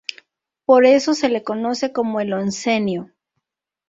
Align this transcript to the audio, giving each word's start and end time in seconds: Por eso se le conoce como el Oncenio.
Por 0.65 0.85
eso 0.87 1.13
se 1.13 1.29
le 1.29 1.43
conoce 1.43 1.93
como 1.93 2.19
el 2.21 2.33
Oncenio. 2.33 3.11